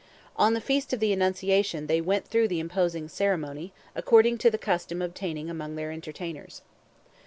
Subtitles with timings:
[0.35, 4.57] On the Feast of the Annunciation they went through the imposing ceremony, according to the
[4.57, 6.63] custom obtaining among their entertainers.